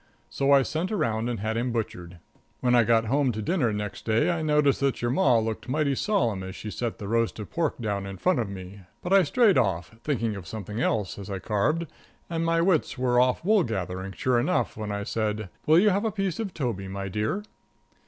[0.31, 2.17] So I sent around and had him butchered.
[2.59, 5.93] When I got home to dinner next day, I noticed that your Ma looked mighty
[5.93, 9.21] solemn as she set the roast of pork down in front of me, but I
[9.21, 11.85] strayed off, thinking of something else, as I carved,
[12.31, 16.03] and my wits were off wool gathering sure enough when I said: "Will you have
[16.03, 17.43] a piece of Toby, my dear?"